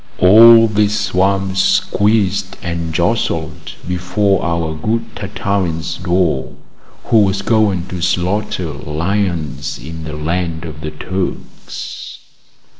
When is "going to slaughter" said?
7.43-8.73